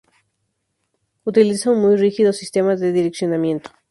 Utiliza 1.25 1.69
un 1.69 1.81
muy 1.83 1.95
rígido 1.95 2.33
sistema 2.33 2.75
de 2.75 2.91
direccionamiento. 2.91 3.69